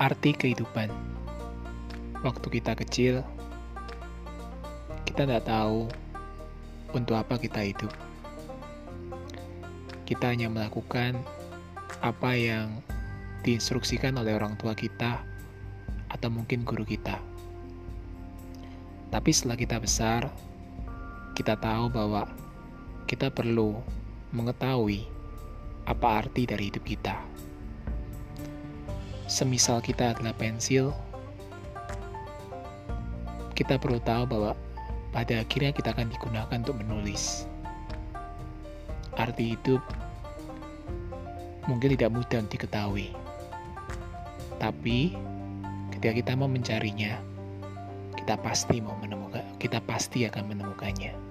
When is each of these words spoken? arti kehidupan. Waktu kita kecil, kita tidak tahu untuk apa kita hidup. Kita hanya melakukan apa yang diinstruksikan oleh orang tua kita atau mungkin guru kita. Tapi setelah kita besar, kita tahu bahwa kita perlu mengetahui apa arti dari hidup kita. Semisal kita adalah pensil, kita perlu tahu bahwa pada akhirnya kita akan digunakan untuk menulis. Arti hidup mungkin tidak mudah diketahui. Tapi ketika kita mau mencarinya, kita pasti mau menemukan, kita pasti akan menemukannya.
arti 0.00 0.32
kehidupan. 0.32 0.88
Waktu 2.24 2.46
kita 2.48 2.72
kecil, 2.72 3.20
kita 5.04 5.28
tidak 5.28 5.44
tahu 5.44 5.92
untuk 6.96 7.20
apa 7.20 7.36
kita 7.36 7.60
hidup. 7.60 7.92
Kita 10.08 10.32
hanya 10.32 10.48
melakukan 10.48 11.20
apa 12.00 12.32
yang 12.32 12.80
diinstruksikan 13.44 14.16
oleh 14.16 14.32
orang 14.40 14.56
tua 14.56 14.72
kita 14.72 15.20
atau 16.08 16.28
mungkin 16.32 16.64
guru 16.64 16.88
kita. 16.88 17.20
Tapi 19.12 19.30
setelah 19.36 19.60
kita 19.60 19.76
besar, 19.76 20.32
kita 21.36 21.60
tahu 21.60 21.92
bahwa 21.92 22.24
kita 23.04 23.28
perlu 23.28 23.76
mengetahui 24.32 25.04
apa 25.84 26.24
arti 26.24 26.48
dari 26.48 26.72
hidup 26.72 26.88
kita. 26.88 27.29
Semisal 29.30 29.78
kita 29.78 30.10
adalah 30.10 30.34
pensil, 30.34 30.90
kita 33.54 33.78
perlu 33.78 34.02
tahu 34.02 34.26
bahwa 34.26 34.58
pada 35.14 35.38
akhirnya 35.38 35.70
kita 35.70 35.94
akan 35.94 36.10
digunakan 36.10 36.58
untuk 36.66 36.74
menulis. 36.74 37.46
Arti 39.14 39.54
hidup 39.54 39.78
mungkin 41.70 41.94
tidak 41.94 42.10
mudah 42.10 42.42
diketahui. 42.50 43.14
Tapi 44.58 45.14
ketika 45.94 46.10
kita 46.10 46.32
mau 46.34 46.50
mencarinya, 46.50 47.22
kita 48.18 48.34
pasti 48.34 48.82
mau 48.82 48.98
menemukan, 48.98 49.46
kita 49.62 49.78
pasti 49.78 50.26
akan 50.26 50.50
menemukannya. 50.50 51.29